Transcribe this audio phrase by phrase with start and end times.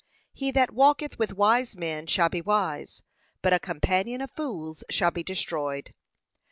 [0.33, 3.03] 'He that walketh with wise men shall be wise;
[3.43, 5.93] but a companion of fools shall be destroyed.'